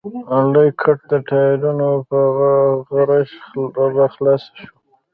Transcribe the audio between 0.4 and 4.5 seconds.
لوی ګټ د ټايرونو په غژس راخلاص